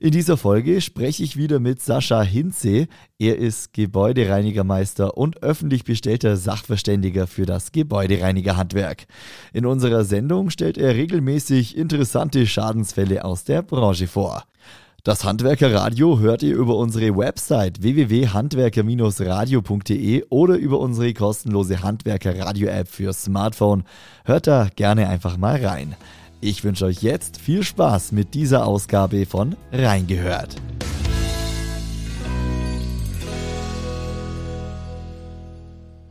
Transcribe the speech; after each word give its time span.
In 0.00 0.10
dieser 0.10 0.36
Folge 0.36 0.80
spreche 0.80 1.22
ich 1.22 1.36
wieder 1.36 1.60
mit 1.60 1.80
Sascha 1.80 2.22
Hinze. 2.22 2.88
Er 3.18 3.38
ist 3.38 3.72
Gebäudereinigermeister 3.72 5.16
und 5.16 5.42
öffentlich 5.42 5.84
bestellter 5.84 6.36
Sachverständiger 6.36 7.26
für 7.26 7.46
das 7.46 7.72
Gebäudereinigerhandwerk. 7.72 9.06
In 9.52 9.66
unserer 9.66 10.04
Sendung 10.04 10.50
stellt 10.50 10.78
er 10.78 10.94
regelmäßig 10.94 11.76
interessante 11.76 12.46
Schadensfälle 12.46 13.24
aus 13.24 13.44
der 13.44 13.62
Branche 13.62 14.08
vor. 14.08 14.44
Das 15.04 15.22
Handwerkerradio 15.22 16.18
hört 16.18 16.42
ihr 16.42 16.56
über 16.56 16.76
unsere 16.76 17.14
Website 17.14 17.82
www.handwerker-radio.de 17.82 20.24
oder 20.30 20.56
über 20.56 20.80
unsere 20.80 21.12
kostenlose 21.12 21.82
Handwerkerradio-App 21.82 22.88
für 22.88 23.12
Smartphone. 23.12 23.84
Hört 24.24 24.46
da 24.46 24.70
gerne 24.74 25.10
einfach 25.10 25.36
mal 25.36 25.62
rein. 25.62 25.94
Ich 26.46 26.62
wünsche 26.62 26.84
euch 26.84 27.02
jetzt 27.02 27.40
viel 27.40 27.62
Spaß 27.62 28.12
mit 28.12 28.34
dieser 28.34 28.66
Ausgabe 28.66 29.24
von 29.24 29.56
Reingehört. 29.72 30.56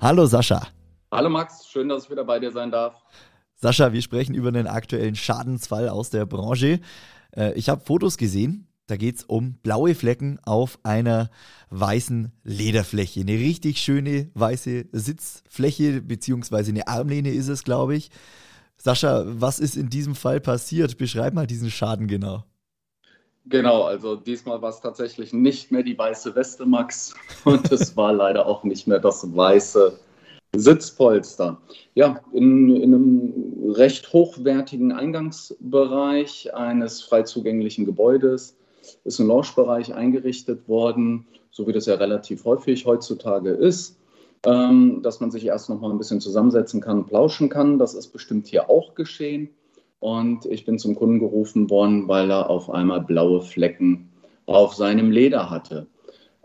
Hallo 0.02 0.26
Sascha. 0.26 0.70
Hallo 1.12 1.30
Max, 1.30 1.68
schön, 1.68 1.88
dass 1.88 2.06
ich 2.06 2.10
wieder 2.10 2.24
bei 2.24 2.40
dir 2.40 2.52
sein 2.52 2.72
darf. 2.72 2.96
Sascha, 3.58 3.94
wir 3.94 4.02
sprechen 4.02 4.34
über 4.34 4.48
einen 4.48 4.66
aktuellen 4.66 5.16
Schadensfall 5.16 5.88
aus 5.88 6.10
der 6.10 6.26
Branche. 6.26 6.80
Äh, 7.38 7.54
ich 7.54 7.70
habe 7.70 7.86
Fotos 7.86 8.18
gesehen, 8.18 8.68
da 8.88 8.98
geht 8.98 9.18
es 9.18 9.24
um 9.26 9.60
blaue 9.62 9.94
Flecken 9.94 10.40
auf 10.46 10.80
einer 10.82 11.30
weißen 11.70 12.32
Lederfläche. 12.44 13.20
Eine 13.20 13.34
richtig 13.34 13.78
schöne 13.78 14.32
weiße 14.34 14.86
Sitzfläche, 14.94 16.02
beziehungsweise 16.02 16.72
eine 16.72 16.88
Armlehne 16.88 17.30
ist 17.30 17.50
es, 17.50 17.64
glaube 17.64 17.96
ich. 17.96 18.10
Sascha, 18.78 19.24
was 19.26 19.60
ist 19.60 19.78
in 19.78 19.90
diesem 19.90 20.16
Fall 20.16 20.40
passiert? 20.40 20.98
Beschreib 20.98 21.34
mal 21.34 21.48
diesen 21.48 21.72
Schaden 21.72 22.08
genau. 22.08 22.44
Genau, 23.46 23.84
also 23.84 24.16
diesmal 24.16 24.62
war 24.62 24.70
es 24.70 24.80
tatsächlich 24.80 25.34
nicht 25.34 25.72
mehr 25.72 25.84
die 25.84 25.98
weiße 25.98 26.34
Weste, 26.36 26.66
Max, 26.66 27.14
und 27.44 27.72
es 27.72 27.96
war 27.98 28.14
leider 28.14 28.46
auch 28.46 28.64
nicht 28.64 28.88
mehr 28.88 29.00
das 29.00 29.36
weiße 29.36 30.00
Sitzpolster. 30.56 31.60
Ja, 31.94 32.22
in, 32.32 32.76
in 32.76 32.94
einem 32.94 33.72
recht 33.74 34.14
hochwertigen 34.14 34.92
Eingangsbereich 34.92 36.54
eines 36.54 37.02
frei 37.02 37.24
zugänglichen 37.24 37.86
Gebäudes 37.86 38.56
ist 39.04 39.20
ein 39.20 39.28
Loungebereich 39.28 39.94
eingerichtet 39.94 40.68
worden, 40.68 41.26
so 41.52 41.68
wie 41.68 41.74
das 41.74 41.86
ja 41.86 41.96
relativ 41.96 42.46
häufig 42.46 42.86
heutzutage 42.86 43.50
ist 43.50 43.98
ähm, 44.46 45.02
dass 45.02 45.20
man 45.20 45.32
sich 45.32 45.46
erst 45.46 45.70
noch 45.70 45.80
mal 45.80 45.90
ein 45.90 45.98
bisschen 45.98 46.22
zusammensetzen 46.22 46.82
kann, 46.82 47.06
plauschen 47.06 47.50
kann. 47.50 47.80
Das 47.80 47.94
ist 47.94 48.08
bestimmt 48.08 48.48
hier 48.48 48.70
auch 48.70 48.96
geschehen. 48.96 49.50
Und 50.00 50.46
ich 50.46 50.66
bin 50.66 50.80
zum 50.80 50.96
Kunden 50.96 51.20
gerufen 51.20 51.70
worden, 51.70 52.08
weil 52.10 52.30
er 52.30 52.50
auf 52.50 52.70
einmal 52.70 53.02
blaue 53.02 53.42
Flecken 53.42 54.10
auf 54.46 54.76
seinem 54.76 55.12
Leder 55.12 55.50
hatte. 55.50 55.88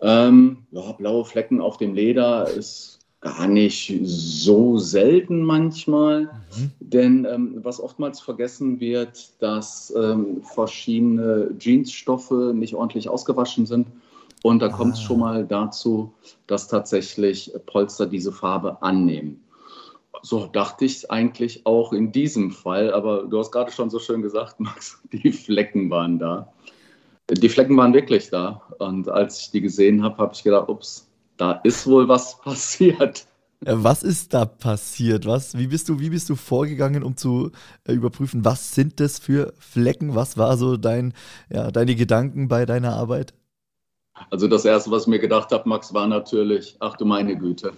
Ähm, 0.00 0.58
ja, 0.70 0.92
blaue 0.92 1.24
Flecken 1.24 1.60
auf 1.60 1.76
dem 1.76 1.94
Leder 1.94 2.48
ist 2.48 3.00
gar 3.20 3.48
nicht 3.48 3.98
so 4.04 4.78
selten 4.78 5.42
manchmal, 5.42 6.30
mhm. 6.56 6.70
denn 6.78 7.24
ähm, 7.28 7.58
was 7.64 7.80
oftmals 7.80 8.20
vergessen 8.20 8.78
wird, 8.78 9.42
dass 9.42 9.92
ähm, 10.00 10.42
verschiedene 10.42 11.52
Jeansstoffe 11.58 12.30
nicht 12.30 12.74
ordentlich 12.74 13.08
ausgewaschen 13.08 13.66
sind 13.66 13.88
und 14.42 14.60
da 14.60 14.68
kommt 14.68 14.94
es 14.94 15.00
ah. 15.00 15.02
schon 15.02 15.20
mal 15.20 15.46
dazu, 15.46 16.14
dass 16.46 16.68
tatsächlich 16.68 17.52
Polster 17.66 18.06
diese 18.06 18.32
Farbe 18.32 18.82
annehmen. 18.82 19.42
So 20.22 20.46
dachte 20.46 20.84
ich 20.84 21.10
eigentlich 21.10 21.64
auch 21.66 21.92
in 21.92 22.12
diesem 22.12 22.50
Fall, 22.50 22.92
aber 22.92 23.24
du 23.24 23.38
hast 23.38 23.52
gerade 23.52 23.70
schon 23.70 23.90
so 23.90 23.98
schön 23.98 24.22
gesagt, 24.22 24.60
Max, 24.60 25.00
die 25.12 25.32
Flecken 25.32 25.90
waren 25.90 26.18
da. 26.18 26.52
Die 27.30 27.48
Flecken 27.48 27.76
waren 27.76 27.92
wirklich 27.92 28.30
da. 28.30 28.62
Und 28.78 29.08
als 29.08 29.40
ich 29.40 29.50
die 29.50 29.60
gesehen 29.60 30.02
habe, 30.02 30.16
habe 30.18 30.32
ich 30.34 30.42
gedacht, 30.42 30.68
ups, 30.68 31.08
da 31.36 31.52
ist 31.64 31.86
wohl 31.86 32.08
was 32.08 32.40
passiert. 32.42 33.26
Was 33.60 34.04
ist 34.04 34.34
da 34.34 34.44
passiert? 34.44 35.26
Was, 35.26 35.58
wie, 35.58 35.66
bist 35.66 35.88
du, 35.88 35.98
wie 35.98 36.10
bist 36.10 36.30
du 36.30 36.36
vorgegangen, 36.36 37.02
um 37.02 37.16
zu 37.16 37.50
äh, 37.84 37.92
überprüfen, 37.92 38.44
was 38.44 38.74
sind 38.74 39.00
das 39.00 39.18
für 39.18 39.52
Flecken? 39.58 40.14
Was 40.14 40.36
war 40.36 40.56
so 40.56 40.76
dein, 40.76 41.12
ja, 41.50 41.72
deine 41.72 41.96
Gedanken 41.96 42.46
bei 42.46 42.66
deiner 42.66 42.94
Arbeit? 42.94 43.34
Also 44.30 44.48
das 44.48 44.64
Erste, 44.64 44.90
was 44.90 45.02
ich 45.02 45.08
mir 45.08 45.18
gedacht 45.18 45.52
habe, 45.52 45.68
Max, 45.68 45.92
war 45.94 46.06
natürlich, 46.06 46.76
ach 46.80 46.96
du 46.96 47.04
meine 47.04 47.36
Güte. 47.36 47.72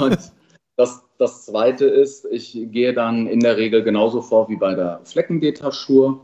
Und 0.00 0.18
das, 0.76 1.02
das 1.18 1.46
Zweite 1.46 1.86
ist, 1.86 2.26
ich 2.30 2.58
gehe 2.70 2.92
dann 2.92 3.26
in 3.26 3.40
der 3.40 3.56
Regel 3.56 3.82
genauso 3.82 4.20
vor 4.20 4.48
wie 4.48 4.56
bei 4.56 4.74
der 4.74 5.00
Fleckendetaschur, 5.04 6.20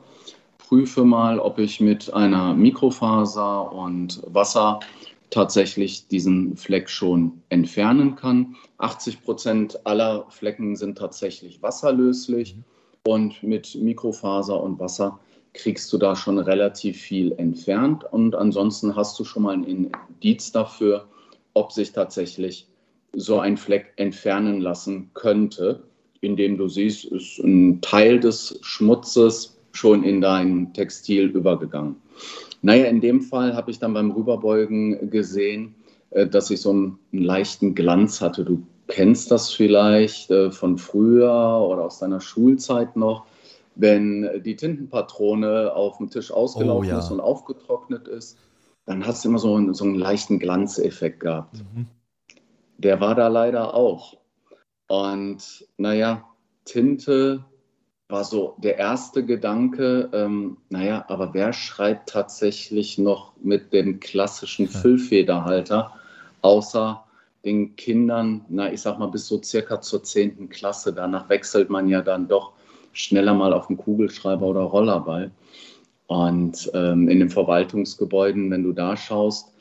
prüfe 0.59 1.05
mal, 1.05 1.39
ob 1.39 1.59
ich 1.59 1.81
mit 1.81 2.13
einer 2.13 2.55
Mikrofaser 2.55 3.73
und 3.73 4.23
Wasser 4.27 4.81
tatsächlich 5.31 6.09
diesen 6.09 6.57
Fleck 6.57 6.91
schon 6.91 7.43
entfernen 7.49 8.17
kann. 8.17 8.57
80 8.79 9.23
Prozent 9.23 9.87
aller 9.87 10.27
Flecken 10.29 10.77
sind 10.77 10.99
tatsächlich 10.99 11.63
wasserlöslich 11.63 12.57
und 13.07 13.43
mit 13.43 13.75
Mikrofaser 13.75 14.63
und 14.63 14.79
Wasser 14.79 15.19
kriegst 15.55 15.93
du 15.93 15.99
da 15.99 16.17
schon 16.17 16.39
relativ 16.39 16.97
viel 16.99 17.33
entfernt 17.33 18.05
und 18.11 18.35
ansonsten 18.35 18.97
hast 18.97 19.19
du 19.19 19.25
schon 19.25 19.43
mal 19.43 19.55
ein 19.55 19.65
Indiz 19.65 20.53
dafür, 20.53 21.07
ob 21.55 21.73
sich 21.73 21.93
tatsächlich 21.93 22.67
so 23.15 23.39
ein 23.39 23.57
Fleck 23.57 23.93
entfernen 23.97 24.61
lassen 24.61 25.11
könnte, 25.15 25.83
indem 26.21 26.57
du 26.57 26.69
siehst, 26.69 27.05
ist 27.05 27.39
ein 27.41 27.81
Teil 27.83 28.21
des 28.21 28.59
Schmutzes 28.63 29.59
schon 29.73 30.05
in 30.05 30.21
dein 30.21 30.73
Textil 30.73 31.27
übergegangen. 31.27 31.97
Naja, 32.63 32.87
in 32.87 33.01
dem 33.01 33.21
Fall 33.21 33.55
habe 33.55 33.71
ich 33.71 33.79
dann 33.79 33.93
beim 33.93 34.13
Rüberbeugen 34.13 35.11
gesehen, 35.11 35.75
äh, 36.11 36.27
dass 36.27 36.51
ich 36.51 36.61
so 36.61 36.71
einen, 36.71 36.99
einen 37.13 37.23
leichten 37.23 37.75
Glanz 37.75 38.21
hatte. 38.21 38.45
Du 38.45 38.63
kennst 38.87 39.31
das 39.31 39.53
vielleicht 39.53 40.31
äh, 40.31 40.51
von 40.51 40.79
früher 40.79 41.31
oder 41.31 41.85
aus 41.85 41.99
deiner 41.99 42.21
Schulzeit 42.21 42.97
noch 42.97 43.27
wenn 43.75 44.43
die 44.43 44.57
Tintenpatrone 44.57 45.75
auf 45.75 45.99
dem 45.99 46.11
Tisch 46.11 46.31
ausgelaufen 46.31 46.89
oh, 46.89 46.93
ja. 46.93 46.99
ist 46.99 47.11
und 47.11 47.21
aufgetrocknet 47.21 48.09
ist, 48.09 48.39
dann 48.85 49.07
hast 49.07 49.25
du 49.25 49.29
immer 49.29 49.39
so 49.39 49.55
einen, 49.55 49.75
so 49.75 49.85
einen 49.85 49.95
leichten 49.95 50.39
Glanzeffekt 50.39 51.21
gehabt. 51.21 51.55
Mhm. 51.55 51.87
Der 52.79 53.01
war 53.01 53.15
da 53.15 53.29
leider 53.29 53.75
auch. 53.75 54.17
Und 54.89 55.67
naja, 55.79 56.25
Tinte 56.65 57.45
war 58.09 58.25
so 58.25 58.57
der 58.59 58.79
erste 58.79 59.25
Gedanke, 59.25 60.11
ähm, 60.13 60.59
naja, 60.69 61.05
aber 61.09 61.33
wer 61.33 61.53
schreibt 61.53 62.11
tatsächlich 62.11 62.99
noch 62.99 63.33
mit 63.43 63.73
dem 63.73 64.01
klassischen 64.01 64.69
Füllfederhalter, 64.69 65.93
außer 66.43 67.05
den 67.45 67.75
Kindern, 67.77 68.45
na, 68.49 68.73
ich 68.73 68.83
sag 68.83 68.99
mal, 68.99 69.07
bis 69.07 69.27
so 69.27 69.43
circa 69.43 69.81
zur 69.81 70.05
10. 70.05 70.49
Klasse. 70.51 70.93
Danach 70.93 71.29
wechselt 71.29 71.71
man 71.71 71.89
ja 71.89 72.03
dann 72.03 72.29
doch 72.29 72.53
schneller 72.93 73.35
mal 73.35 73.53
auf 73.53 73.67
dem 73.67 73.77
Kugelschreiber 73.77 74.47
oder 74.47 74.61
Rollerball. 74.61 75.31
Und 76.07 76.71
ähm, 76.75 77.09
in 77.09 77.21
den 77.21 77.31
Verwaltungsgebäuden, 77.31 78.51
wenn 78.51 78.63
du 78.63 78.73
da 78.73 78.97
schaust, 78.97 79.53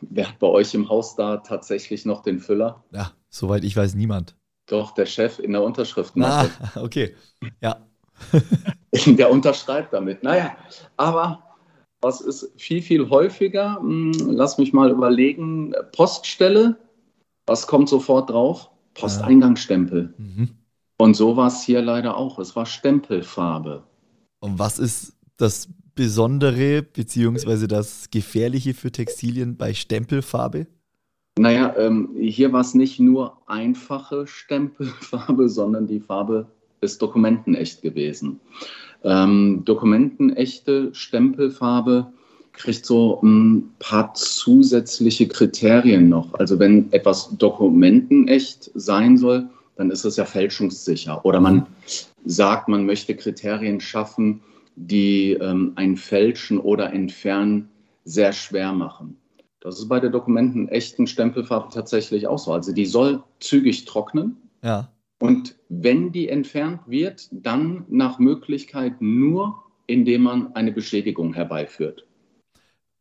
wer 0.00 0.28
hat 0.28 0.38
bei 0.38 0.48
euch 0.48 0.74
im 0.74 0.88
Haus 0.88 1.14
da 1.14 1.38
tatsächlich 1.38 2.04
noch 2.04 2.22
den 2.22 2.40
Füller? 2.40 2.82
Ja, 2.92 3.12
soweit 3.28 3.64
ich 3.64 3.76
weiß, 3.76 3.94
niemand. 3.94 4.36
Doch, 4.66 4.92
der 4.94 5.06
Chef 5.06 5.38
in 5.38 5.52
der 5.52 5.62
Unterschrift. 5.62 6.14
Ah, 6.18 6.48
okay. 6.76 7.14
Ja. 7.60 7.86
der 9.06 9.30
unterschreibt 9.30 9.92
damit. 9.92 10.22
Naja, 10.22 10.56
aber 10.96 11.42
was 12.00 12.20
ist 12.20 12.52
viel, 12.56 12.82
viel 12.82 13.08
häufiger? 13.08 13.76
Hm, 13.76 14.12
lass 14.30 14.58
mich 14.58 14.72
mal 14.72 14.90
überlegen. 14.90 15.74
Poststelle, 15.92 16.76
was 17.46 17.66
kommt 17.66 17.88
sofort 17.88 18.30
drauf? 18.30 18.70
Posteingangsstempel. 18.94 20.14
Mhm. 20.18 20.50
Und 21.02 21.14
so 21.14 21.36
war 21.36 21.48
es 21.48 21.64
hier 21.64 21.82
leider 21.82 22.16
auch. 22.16 22.38
Es 22.38 22.54
war 22.54 22.64
Stempelfarbe. 22.64 23.82
Und 24.38 24.60
was 24.60 24.78
ist 24.78 25.14
das 25.36 25.68
Besondere 25.96 26.82
bzw. 26.82 27.66
das 27.66 28.08
Gefährliche 28.12 28.72
für 28.72 28.92
Textilien 28.92 29.56
bei 29.56 29.74
Stempelfarbe? 29.74 30.68
Naja, 31.36 31.74
ähm, 31.76 32.10
hier 32.20 32.52
war 32.52 32.60
es 32.60 32.74
nicht 32.74 33.00
nur 33.00 33.36
einfache 33.48 34.28
Stempelfarbe, 34.28 35.48
sondern 35.48 35.88
die 35.88 35.98
Farbe 35.98 36.46
ist 36.82 37.02
dokumentenecht 37.02 37.82
gewesen. 37.82 38.38
Ähm, 39.02 39.62
dokumentenechte 39.64 40.94
Stempelfarbe 40.94 42.12
kriegt 42.52 42.86
so 42.86 43.20
ein 43.22 43.72
paar 43.80 44.14
zusätzliche 44.14 45.26
Kriterien 45.26 46.08
noch. 46.08 46.32
Also 46.34 46.60
wenn 46.60 46.92
etwas 46.92 47.36
dokumentenecht 47.36 48.70
sein 48.74 49.16
soll, 49.16 49.48
dann 49.76 49.90
ist 49.90 50.04
es 50.04 50.16
ja 50.16 50.24
fälschungssicher. 50.24 51.24
Oder 51.24 51.40
man 51.40 51.66
sagt, 52.24 52.68
man 52.68 52.86
möchte 52.86 53.16
Kriterien 53.16 53.80
schaffen, 53.80 54.42
die 54.76 55.32
ähm, 55.32 55.72
ein 55.76 55.96
Fälschen 55.96 56.58
oder 56.58 56.92
Entfernen 56.92 57.68
sehr 58.04 58.32
schwer 58.32 58.72
machen. 58.72 59.16
Das 59.60 59.78
ist 59.78 59.88
bei 59.88 60.00
der 60.00 60.10
Dokumenten 60.10 60.68
echten 60.68 61.06
Stempelfarbe 61.06 61.68
tatsächlich 61.72 62.26
auch 62.26 62.38
so. 62.38 62.52
Also 62.52 62.72
die 62.72 62.86
soll 62.86 63.22
zügig 63.38 63.84
trocknen. 63.84 64.36
Ja. 64.62 64.92
Und 65.20 65.54
wenn 65.68 66.10
die 66.10 66.28
entfernt 66.28 66.80
wird, 66.86 67.28
dann 67.30 67.84
nach 67.88 68.18
Möglichkeit 68.18 69.00
nur, 69.00 69.62
indem 69.86 70.22
man 70.22 70.54
eine 70.54 70.72
Beschädigung 70.72 71.32
herbeiführt. 71.34 72.04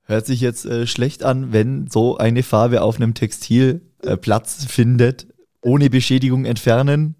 Hört 0.03 0.27
sich 0.27 0.41
jetzt 0.41 0.65
äh, 0.65 0.85
schlecht 0.85 1.23
an, 1.23 1.51
wenn 1.51 1.87
so 1.87 2.17
eine 2.17 2.43
Farbe 2.43 2.83
auf 2.83 2.97
einem 2.97 3.15
Textil 3.15 3.81
äh, 4.03 4.17
Platz 4.17 4.65
findet, 4.65 5.27
ohne 5.61 5.89
Beschädigung 5.89 6.45
entfernen. 6.45 7.15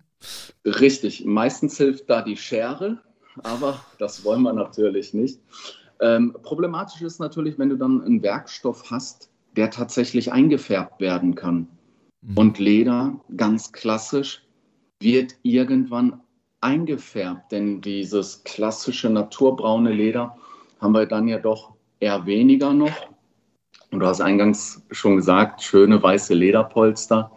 Richtig, 0.65 1.25
meistens 1.25 1.77
hilft 1.77 2.09
da 2.09 2.21
die 2.21 2.37
Schere, 2.37 3.01
aber 3.43 3.83
das 3.97 4.23
wollen 4.23 4.43
wir 4.43 4.53
natürlich 4.53 5.13
nicht. 5.13 5.39
Ähm, 5.99 6.35
problematisch 6.43 7.01
ist 7.01 7.19
natürlich, 7.19 7.57
wenn 7.59 7.69
du 7.69 7.77
dann 7.77 8.01
einen 8.03 8.23
Werkstoff 8.23 8.89
hast, 8.89 9.29
der 9.55 9.69
tatsächlich 9.69 10.31
eingefärbt 10.31 10.99
werden 10.99 11.35
kann. 11.35 11.67
Mhm. 12.21 12.37
Und 12.37 12.59
Leder, 12.59 13.19
ganz 13.35 13.71
klassisch, 13.71 14.43
wird 14.99 15.35
irgendwann 15.43 16.21
eingefärbt, 16.61 17.51
denn 17.51 17.81
dieses 17.81 18.43
klassische 18.43 19.09
naturbraune 19.09 19.91
Leder 19.91 20.37
haben 20.79 20.93
wir 20.93 21.05
dann 21.05 21.27
ja 21.27 21.39
doch 21.39 21.73
eher 21.99 22.25
weniger 22.25 22.73
noch. 22.73 23.09
Und 23.91 23.99
du 23.99 24.05
hast 24.05 24.21
eingangs 24.21 24.85
schon 24.91 25.17
gesagt, 25.17 25.61
schöne 25.61 26.01
weiße 26.01 26.33
Lederpolster, 26.33 27.31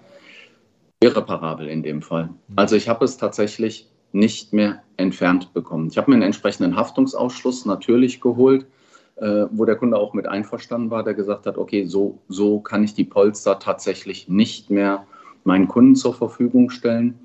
irreparabel 1.05 1.69
in 1.69 1.83
dem 1.83 2.01
Fall. 2.01 2.31
Also 2.57 2.77
ich 2.77 2.89
habe 2.89 3.05
es 3.05 3.19
tatsächlich 3.19 3.89
nicht 4.13 4.53
mehr 4.53 4.83
entfernt 4.97 5.53
bekommen. 5.53 5.89
Ich 5.91 5.99
habe 5.99 6.11
mir 6.11 6.15
einen 6.15 6.23
entsprechenden 6.23 6.77
Haftungsausschluss 6.77 7.67
natürlich 7.67 8.21
geholt, 8.21 8.67
äh, 9.17 9.47
wo 9.51 9.67
der 9.67 9.77
Kunde 9.77 9.99
auch 9.99 10.15
mit 10.15 10.27
einverstanden 10.27 10.91
war, 10.91 11.03
der 11.03 11.15
gesagt 11.15 11.47
hat, 11.47 11.59
okay, 11.59 11.85
so, 11.85 12.19
so 12.29 12.61
kann 12.61 12.83
ich 12.85 12.95
die 12.95 13.05
Polster 13.05 13.59
tatsächlich 13.59 14.29
nicht 14.29 14.71
mehr 14.71 15.07
meinen 15.45 15.69
Kunden 15.69 15.95
zur 15.95 16.15
Verfügung 16.15 16.71
stellen. 16.71 17.19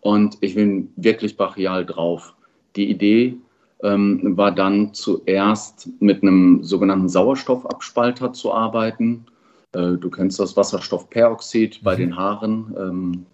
Und 0.00 0.38
ich 0.40 0.54
bin 0.54 0.92
wirklich 0.96 1.36
brachial 1.36 1.84
drauf. 1.86 2.34
Die 2.76 2.88
Idee 2.88 3.36
ähm, 3.82 4.36
war 4.36 4.52
dann 4.52 4.94
zuerst 4.94 5.88
mit 5.98 6.22
einem 6.22 6.62
sogenannten 6.62 7.08
Sauerstoffabspalter 7.08 8.32
zu 8.32 8.52
arbeiten. 8.52 9.26
Äh, 9.74 9.98
du 9.98 10.10
kennst 10.10 10.38
das 10.38 10.56
Wasserstoffperoxid 10.56 11.82
bei 11.82 11.94
mhm. 11.94 11.98
den 11.98 12.16
Haaren. 12.16 12.74
Ähm, 12.78 13.26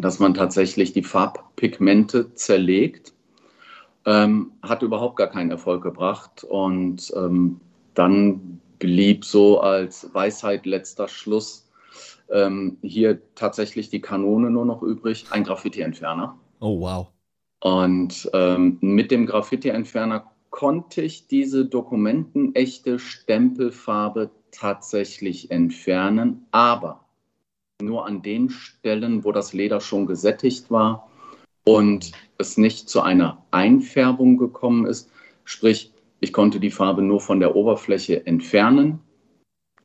dass 0.00 0.18
man 0.18 0.34
tatsächlich 0.34 0.92
die 0.92 1.02
Farbpigmente 1.02 2.34
zerlegt. 2.34 3.12
Ähm, 4.06 4.52
hat 4.62 4.82
überhaupt 4.82 5.16
gar 5.16 5.26
keinen 5.28 5.50
Erfolg 5.50 5.82
gebracht. 5.82 6.44
Und 6.44 7.12
ähm, 7.14 7.60
dann 7.94 8.60
blieb 8.78 9.24
so 9.24 9.60
als 9.60 10.12
Weisheit 10.14 10.64
letzter 10.64 11.06
Schluss 11.06 11.68
ähm, 12.30 12.78
hier 12.82 13.20
tatsächlich 13.34 13.90
die 13.90 14.00
Kanone 14.00 14.50
nur 14.50 14.64
noch 14.64 14.82
übrig, 14.82 15.26
ein 15.30 15.44
Graffiti-Entferner. 15.44 16.38
Oh, 16.60 16.80
wow. 16.80 17.08
Und 17.62 18.30
ähm, 18.32 18.78
mit 18.80 19.10
dem 19.10 19.26
Graffiti-Entferner 19.26 20.30
konnte 20.48 21.02
ich 21.02 21.26
diese 21.26 21.66
dokumentenechte 21.66 22.98
Stempelfarbe 22.98 24.30
tatsächlich 24.52 25.50
entfernen, 25.50 26.46
aber 26.50 27.04
nur 27.82 28.06
an 28.06 28.22
den 28.22 28.50
Stellen, 28.50 29.24
wo 29.24 29.32
das 29.32 29.52
Leder 29.52 29.80
schon 29.80 30.06
gesättigt 30.06 30.70
war 30.70 31.08
und 31.64 32.12
es 32.38 32.56
nicht 32.56 32.88
zu 32.88 33.00
einer 33.00 33.42
Einfärbung 33.50 34.36
gekommen 34.36 34.86
ist. 34.86 35.10
Sprich, 35.44 35.92
ich 36.20 36.32
konnte 36.32 36.60
die 36.60 36.70
Farbe 36.70 37.02
nur 37.02 37.20
von 37.20 37.40
der 37.40 37.56
Oberfläche 37.56 38.26
entfernen 38.26 39.00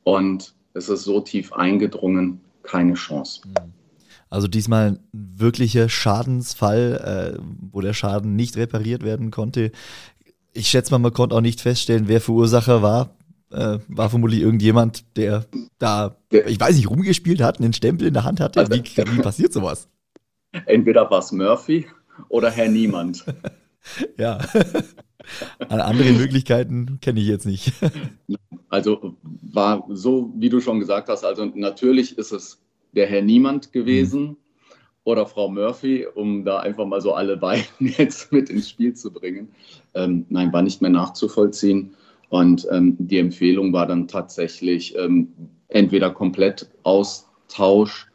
und 0.03 0.53
es 0.73 0.89
ist 0.89 1.03
so 1.03 1.21
tief 1.21 1.53
eingedrungen, 1.53 2.41
keine 2.63 2.95
Chance. 2.95 3.41
Also 4.29 4.47
diesmal 4.47 4.99
wirklicher 5.13 5.87
Schadensfall, 5.87 7.37
äh, 7.37 7.41
wo 7.71 7.79
der 7.79 7.93
Schaden 7.93 8.35
nicht 8.35 8.57
repariert 8.57 9.03
werden 9.03 9.31
konnte. 9.31 9.71
Ich 10.51 10.67
schätze 10.67 10.91
mal, 10.91 10.99
man 10.99 11.13
konnte 11.13 11.35
auch 11.35 11.41
nicht 11.41 11.61
feststellen, 11.61 12.07
wer 12.07 12.19
Verursacher 12.19 12.81
war 12.81 13.15
äh, 13.51 13.79
war 13.87 14.09
vermutlich 14.09 14.41
irgendjemand, 14.41 15.05
der 15.17 15.45
da, 15.79 16.17
ich 16.29 16.59
weiß 16.59 16.75
nicht, 16.75 16.89
rumgespielt 16.89 17.41
hat, 17.41 17.59
einen 17.59 17.73
Stempel 17.73 18.07
in 18.07 18.13
der 18.13 18.23
Hand 18.23 18.39
hatte. 18.39 18.67
Wie, 18.69 18.83
wie 18.83 19.21
passiert 19.21 19.53
sowas? 19.53 19.87
Entweder 20.65 21.09
war 21.09 21.19
es 21.19 21.31
Murphy 21.31 21.85
oder 22.29 22.49
Herr 22.49 22.69
Niemand. 22.69 23.25
ja. 24.17 24.39
Andere 25.69 26.11
Möglichkeiten 26.11 26.99
kenne 27.01 27.19
ich 27.19 27.27
jetzt 27.27 27.45
nicht. 27.45 27.73
Also 28.67 29.15
war 29.21 29.85
so, 29.89 30.33
wie 30.35 30.49
du 30.49 30.59
schon 30.59 30.79
gesagt 30.79 31.07
hast, 31.07 31.23
also 31.23 31.45
natürlich 31.45 32.17
ist 32.17 32.33
es 32.33 32.59
der 32.91 33.07
Herr 33.07 33.21
Niemand 33.21 33.71
gewesen 33.71 34.21
mhm. 34.21 34.37
oder 35.05 35.25
Frau 35.27 35.47
Murphy, 35.49 36.05
um 36.13 36.43
da 36.43 36.59
einfach 36.59 36.85
mal 36.85 36.99
so 36.99 37.13
alle 37.13 37.37
beiden 37.37 37.65
jetzt 37.79 38.33
mit 38.33 38.49
ins 38.49 38.69
Spiel 38.69 38.93
zu 38.93 39.13
bringen. 39.13 39.49
Ähm, 39.93 40.25
nein, 40.29 40.51
war 40.51 40.61
nicht 40.61 40.81
mehr 40.81 40.91
nachzuvollziehen. 40.91 41.93
Und 42.29 42.67
ähm, 42.71 42.95
die 42.99 43.19
Empfehlung 43.19 43.73
war 43.73 43.85
dann 43.85 44.07
tatsächlich 44.07 44.95
ähm, 44.97 45.29
entweder 45.67 46.11
komplett 46.11 46.69
Austausch 46.83 48.07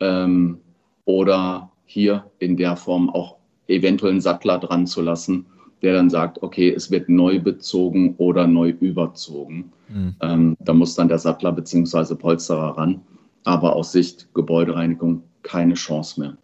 ähm, 0.00 0.58
oder 1.04 1.70
hier 1.84 2.24
in 2.38 2.56
der 2.56 2.76
Form 2.76 3.10
auch 3.10 3.36
eventuell 3.68 4.12
einen 4.12 4.20
Sattler 4.20 4.58
dran 4.58 4.86
zu 4.86 5.00
lassen, 5.02 5.46
der 5.82 5.94
dann 5.94 6.10
sagt, 6.10 6.42
okay, 6.42 6.70
es 6.70 6.90
wird 6.90 7.08
neu 7.08 7.40
bezogen 7.40 8.14
oder 8.18 8.46
neu 8.46 8.70
überzogen. 8.70 9.72
Mhm. 9.88 10.14
Ähm, 10.20 10.56
da 10.60 10.72
muss 10.72 10.94
dann 10.94 11.08
der 11.08 11.18
Sattler 11.18 11.52
bzw. 11.52 12.14
Polsterer 12.14 12.76
ran. 12.76 13.00
Aber 13.44 13.74
aus 13.74 13.92
Sicht 13.92 14.28
Gebäudereinigung 14.34 15.22
keine 15.42 15.74
Chance 15.74 16.20
mehr. 16.20 16.36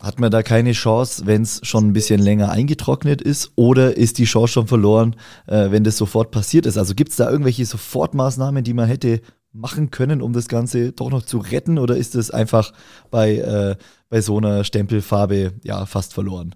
Hat 0.00 0.20
man 0.20 0.30
da 0.30 0.44
keine 0.44 0.72
Chance, 0.72 1.26
wenn 1.26 1.42
es 1.42 1.60
schon 1.64 1.88
ein 1.88 1.92
bisschen 1.92 2.20
länger 2.20 2.50
eingetrocknet 2.50 3.20
ist? 3.20 3.50
Oder 3.56 3.96
ist 3.96 4.18
die 4.18 4.24
Chance 4.24 4.52
schon 4.52 4.68
verloren, 4.68 5.16
äh, 5.46 5.72
wenn 5.72 5.82
das 5.82 5.96
sofort 5.96 6.30
passiert 6.30 6.66
ist? 6.66 6.78
Also 6.78 6.94
gibt 6.94 7.10
es 7.10 7.16
da 7.16 7.28
irgendwelche 7.28 7.66
Sofortmaßnahmen, 7.66 8.62
die 8.62 8.74
man 8.74 8.86
hätte 8.86 9.20
machen 9.52 9.90
können, 9.90 10.22
um 10.22 10.32
das 10.32 10.46
Ganze 10.46 10.92
doch 10.92 11.10
noch 11.10 11.22
zu 11.22 11.38
retten? 11.38 11.78
Oder 11.78 11.96
ist 11.96 12.14
das 12.14 12.30
einfach 12.30 12.72
bei, 13.10 13.38
äh, 13.38 13.76
bei 14.08 14.20
so 14.20 14.36
einer 14.36 14.62
Stempelfarbe 14.62 15.54
ja 15.64 15.84
fast 15.84 16.14
verloren? 16.14 16.54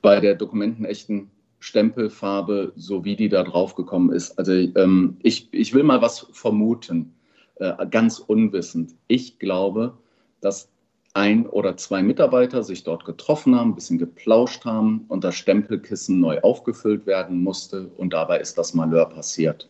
Bei 0.00 0.20
der 0.20 0.36
dokumentenechten 0.36 1.30
Stempelfarbe, 1.58 2.72
so 2.76 3.04
wie 3.04 3.16
die 3.16 3.28
da 3.28 3.42
drauf 3.42 3.74
gekommen 3.74 4.12
ist. 4.12 4.38
Also 4.38 4.52
ähm, 4.52 5.16
ich, 5.22 5.48
ich 5.52 5.74
will 5.74 5.82
mal 5.82 6.00
was 6.00 6.28
vermuten, 6.30 7.14
äh, 7.56 7.72
ganz 7.90 8.20
unwissend. 8.20 8.94
Ich 9.08 9.40
glaube, 9.40 9.98
dass 10.40 10.68
ein 11.16 11.46
oder 11.46 11.76
zwei 11.76 12.02
Mitarbeiter 12.02 12.62
sich 12.62 12.84
dort 12.84 13.04
getroffen 13.04 13.56
haben, 13.56 13.70
ein 13.70 13.74
bisschen 13.74 13.98
geplauscht 13.98 14.64
haben 14.64 15.06
und 15.08 15.24
das 15.24 15.34
Stempelkissen 15.34 16.20
neu 16.20 16.40
aufgefüllt 16.42 17.06
werden 17.06 17.42
musste 17.42 17.88
und 17.96 18.12
dabei 18.12 18.38
ist 18.38 18.58
das 18.58 18.74
Malheur 18.74 19.08
passiert. 19.08 19.68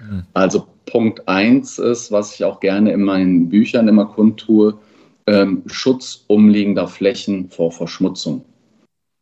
Mhm. 0.00 0.24
Also 0.34 0.66
Punkt 0.86 1.26
eins 1.26 1.78
ist, 1.78 2.12
was 2.12 2.34
ich 2.34 2.44
auch 2.44 2.60
gerne 2.60 2.92
in 2.92 3.02
meinen 3.02 3.48
Büchern 3.48 3.88
immer 3.88 4.06
kundtue, 4.06 4.78
ähm, 5.26 5.62
Schutz 5.66 6.24
umliegender 6.26 6.86
Flächen 6.86 7.50
vor 7.50 7.72
Verschmutzung. 7.72 8.44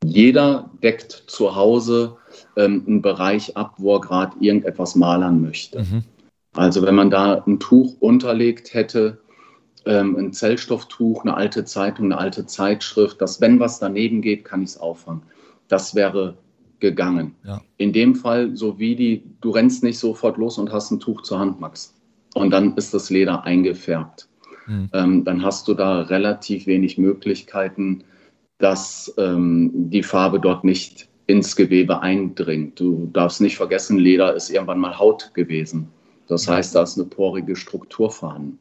Jeder 0.05 0.71
deckt 0.83 1.25
zu 1.27 1.57
Hause 1.57 2.17
ähm, 2.57 2.85
einen 2.87 3.03
Bereich 3.03 3.57
ab, 3.57 3.75
wo 3.79 3.95
er 3.95 4.01
gerade 4.01 4.37
irgendetwas 4.41 4.95
malern 4.95 5.41
möchte. 5.41 5.81
Mhm. 5.81 6.05
Also 6.55 6.83
wenn 6.83 6.95
man 6.95 7.11
da 7.11 7.43
ein 7.47 7.59
Tuch 7.61 7.97
unterlegt 8.01 8.75
hätte, 8.75 9.19
ähm, 9.87 10.17
ein 10.17 10.33
Zellstofftuch, 10.33 11.23
eine 11.23 11.37
alte 11.37 11.65
Zeitung, 11.65 12.07
eine 12.07 12.19
alte 12.19 12.47
Zeitschrift, 12.47 13.21
dass 13.21 13.41
wenn 13.41 13.61
was 13.61 13.79
daneben 13.79 14.21
geht, 14.21 14.45
kann 14.45 14.63
ich 14.63 14.71
es 14.71 14.79
auffangen. 14.79 15.23
Das 15.69 15.95
wäre 15.95 16.37
gegangen. 16.81 17.35
Ja. 17.45 17.63
In 17.79 17.93
dem 17.93 18.15
Fall, 18.15 18.57
so 18.57 18.79
wie 18.79 18.97
die, 18.97 19.23
du 19.41 19.51
rennst 19.51 19.83
nicht 19.83 19.99
sofort 19.99 20.37
los 20.37 20.59
und 20.59 20.73
hast 20.73 20.91
ein 20.91 21.01
Tuch 21.01 21.23
zur 21.23 21.39
Hand, 21.39 21.61
Max. 21.61 21.95
Und 22.35 22.51
dann 22.51 22.75
ist 22.77 22.93
das 22.93 23.09
Leder 23.09 23.45
eingefärbt. 23.45 24.29
Mhm. 24.67 24.91
Ähm, 24.93 25.25
dann 25.25 25.43
hast 25.43 25.69
du 25.69 25.75
da 25.75 26.03
relativ 26.03 26.67
wenig 26.67 26.99
Möglichkeiten, 26.99 28.05
dass 28.59 29.13
ähm, 29.17 29.71
die 29.91 30.03
Farbe 30.03 30.41
dort 30.41 30.65
nicht 30.65 31.09
ins 31.27 31.57
Gewebe 31.57 32.01
eindringt. 32.01 32.79
Du 32.79 33.09
darfst 33.13 33.41
nicht 33.41 33.57
vergessen, 33.57 33.99
Leder 33.99 34.35
ist 34.35 34.51
irgendwann 34.51 34.79
mal 34.79 34.99
Haut 34.99 35.33
gewesen. 35.35 35.89
Das 36.29 36.49
heißt, 36.49 36.75
da 36.75 36.83
ist 36.83 36.99
eine 36.99 37.07
porige 37.07 37.57
Struktur 37.57 38.11
vorhanden. 38.11 38.59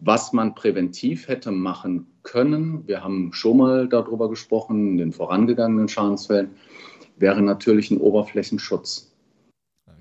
Was 0.00 0.32
man 0.32 0.54
präventiv 0.54 1.28
hätte 1.28 1.50
machen 1.50 2.06
können, 2.22 2.86
wir 2.86 3.02
haben 3.02 3.32
schon 3.32 3.58
mal 3.58 3.88
darüber 3.88 4.28
gesprochen, 4.28 4.88
in 4.92 4.96
den 4.98 5.12
vorangegangenen 5.12 5.88
Schadensfällen, 5.88 6.50
wäre 7.16 7.42
natürlich 7.42 7.90
ein 7.90 7.98
Oberflächenschutz. 7.98 9.12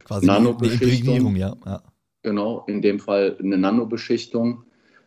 quasi 0.03 0.25
Nanobeschichtung. 0.25 1.35
Ja. 1.35 1.55
ja. 1.65 1.81
Genau, 2.23 2.63
in 2.67 2.81
dem 2.81 2.99
Fall 2.99 3.37
eine 3.39 3.57
Nanobeschichtung, 3.57 4.63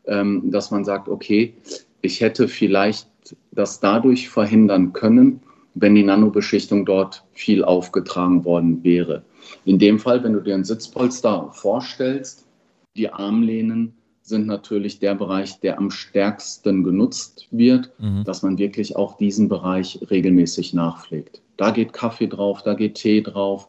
ähm, 0.06 0.50
dass 0.50 0.70
man 0.70 0.84
sagt, 0.84 1.08
okay, 1.08 1.54
ich 2.02 2.20
hätte 2.20 2.48
vielleicht 2.48 3.08
das 3.50 3.80
dadurch 3.80 4.28
verhindern 4.28 4.92
können, 4.92 5.40
wenn 5.74 5.94
die 5.94 6.04
Nanobeschichtung 6.04 6.86
dort 6.86 7.24
viel 7.32 7.64
aufgetragen 7.64 8.44
worden 8.44 8.82
wäre. 8.84 9.24
In 9.64 9.78
dem 9.78 9.98
Fall, 9.98 10.22
wenn 10.22 10.32
du 10.32 10.40
dir 10.40 10.54
ein 10.54 10.64
Sitzpolster 10.64 11.50
vorstellst, 11.52 12.46
die 12.96 13.12
Armlehnen 13.12 13.94
sind 14.26 14.48
natürlich 14.48 14.98
der 14.98 15.14
Bereich, 15.14 15.60
der 15.60 15.78
am 15.78 15.90
stärksten 15.90 16.82
genutzt 16.82 17.46
wird, 17.52 17.92
mhm. 17.98 18.24
dass 18.24 18.42
man 18.42 18.58
wirklich 18.58 18.96
auch 18.96 19.16
diesen 19.16 19.48
Bereich 19.48 20.00
regelmäßig 20.10 20.74
nachpflegt. 20.74 21.42
Da 21.56 21.70
geht 21.70 21.92
Kaffee 21.92 22.26
drauf, 22.26 22.62
da 22.62 22.74
geht 22.74 22.96
Tee 22.96 23.22
drauf, 23.22 23.68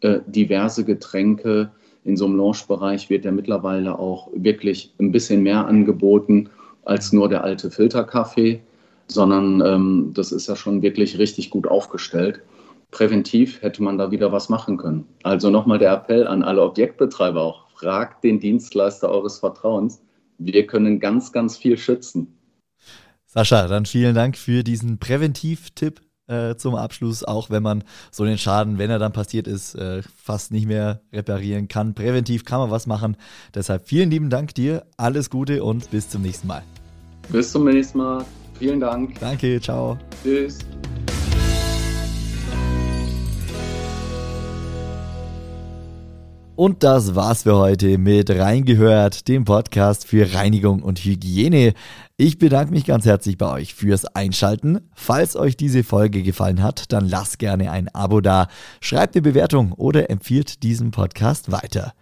äh, 0.00 0.20
diverse 0.26 0.84
Getränke. 0.86 1.70
In 2.04 2.16
so 2.16 2.24
einem 2.24 2.36
Lounge-Bereich 2.36 3.10
wird 3.10 3.26
ja 3.26 3.30
mittlerweile 3.30 3.98
auch 3.98 4.30
wirklich 4.34 4.94
ein 4.98 5.12
bisschen 5.12 5.42
mehr 5.42 5.66
angeboten 5.66 6.48
als 6.86 7.12
nur 7.12 7.28
der 7.28 7.44
alte 7.44 7.70
Filterkaffee, 7.70 8.62
sondern 9.06 9.60
ähm, 9.60 10.12
das 10.14 10.32
ist 10.32 10.48
ja 10.48 10.56
schon 10.56 10.80
wirklich 10.80 11.18
richtig 11.18 11.50
gut 11.50 11.66
aufgestellt. 11.68 12.40
Präventiv 12.90 13.60
hätte 13.60 13.82
man 13.82 13.98
da 13.98 14.10
wieder 14.10 14.32
was 14.32 14.48
machen 14.48 14.78
können. 14.78 15.06
Also 15.24 15.50
nochmal 15.50 15.78
der 15.78 15.92
Appell 15.92 16.26
an 16.26 16.42
alle 16.42 16.62
Objektbetreiber 16.62 17.42
auch 17.42 17.69
fragt 17.80 18.24
den 18.24 18.40
Dienstleister 18.40 19.08
eures 19.08 19.38
Vertrauens. 19.38 20.02
Wir 20.38 20.66
können 20.66 21.00
ganz, 21.00 21.32
ganz 21.32 21.56
viel 21.56 21.78
schützen. 21.78 22.38
Sascha, 23.26 23.68
dann 23.68 23.86
vielen 23.86 24.14
Dank 24.14 24.36
für 24.36 24.62
diesen 24.62 24.98
Präventivtipp 24.98 26.00
äh, 26.26 26.56
zum 26.56 26.74
Abschluss, 26.74 27.24
auch 27.24 27.50
wenn 27.50 27.62
man 27.62 27.84
so 28.10 28.24
den 28.24 28.38
Schaden, 28.38 28.78
wenn 28.78 28.90
er 28.90 28.98
dann 28.98 29.12
passiert 29.12 29.46
ist, 29.46 29.74
äh, 29.74 30.02
fast 30.16 30.52
nicht 30.52 30.66
mehr 30.66 31.00
reparieren 31.12 31.68
kann. 31.68 31.94
Präventiv 31.94 32.44
kann 32.44 32.60
man 32.60 32.70
was 32.70 32.86
machen. 32.86 33.16
Deshalb 33.54 33.86
vielen 33.86 34.10
lieben 34.10 34.30
Dank 34.30 34.54
dir, 34.54 34.84
alles 34.96 35.30
Gute 35.30 35.62
und 35.62 35.90
bis 35.90 36.08
zum 36.08 36.22
nächsten 36.22 36.48
Mal. 36.48 36.62
Bis 37.30 37.52
zum 37.52 37.64
nächsten 37.64 37.98
Mal. 37.98 38.24
Vielen 38.58 38.80
Dank. 38.80 39.18
Danke, 39.20 39.60
ciao. 39.60 39.98
Tschüss. 40.22 40.58
Und 46.60 46.82
das 46.82 47.14
war's 47.14 47.44
für 47.44 47.56
heute 47.56 47.96
mit 47.96 48.28
Reingehört, 48.28 49.28
dem 49.28 49.46
Podcast 49.46 50.06
für 50.06 50.34
Reinigung 50.34 50.82
und 50.82 50.98
Hygiene. 50.98 51.72
Ich 52.18 52.36
bedanke 52.36 52.70
mich 52.70 52.84
ganz 52.84 53.06
herzlich 53.06 53.38
bei 53.38 53.50
euch 53.50 53.72
fürs 53.72 54.04
Einschalten. 54.04 54.82
Falls 54.92 55.36
euch 55.36 55.56
diese 55.56 55.82
Folge 55.82 56.22
gefallen 56.22 56.62
hat, 56.62 56.92
dann 56.92 57.08
lasst 57.08 57.38
gerne 57.38 57.70
ein 57.70 57.88
Abo 57.94 58.20
da, 58.20 58.48
schreibt 58.82 59.14
eine 59.14 59.22
Bewertung 59.22 59.72
oder 59.72 60.10
empfiehlt 60.10 60.62
diesen 60.62 60.90
Podcast 60.90 61.50
weiter. 61.50 61.94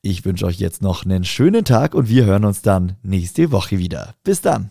Ich 0.00 0.24
wünsche 0.24 0.46
euch 0.46 0.58
jetzt 0.58 0.80
noch 0.80 1.04
einen 1.04 1.24
schönen 1.24 1.66
Tag 1.66 1.94
und 1.94 2.08
wir 2.08 2.24
hören 2.24 2.46
uns 2.46 2.62
dann 2.62 2.96
nächste 3.02 3.52
Woche 3.52 3.76
wieder. 3.76 4.14
Bis 4.24 4.40
dann. 4.40 4.70